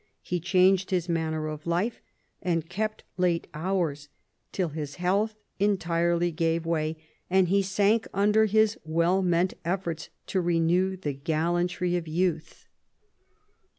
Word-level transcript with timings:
He 0.23 0.39
changed 0.39 0.89
his 0.89 1.07
manner 1.07 1.47
of 1.47 1.67
life, 1.67 2.01
and 2.41 2.67
kept 2.67 3.03
late 3.17 3.45
hours, 3.53 4.09
till 4.51 4.69
his 4.69 4.95
health 4.95 5.35
entirely 5.59 6.31
gave 6.31 6.65
way,, 6.65 6.97
and 7.29 7.49
he 7.49 7.61
sank 7.61 8.07
under 8.11 8.45
his 8.45 8.79
well 8.83 9.21
meant 9.21 9.53
efforts 9.63 10.09
to 10.25 10.41
renew^ 10.41 10.99
the 10.99 11.13
gallantry 11.13 11.95
of 11.97 12.07
youth. 12.07 12.65